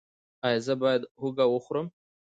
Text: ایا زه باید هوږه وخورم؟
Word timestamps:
ایا 0.45 0.59
زه 0.65 0.73
باید 0.81 1.01
هوږه 1.21 1.45
وخورم؟ 1.49 1.87